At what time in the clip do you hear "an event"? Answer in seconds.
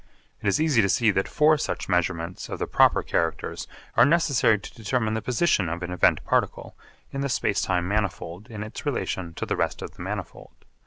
5.83-6.23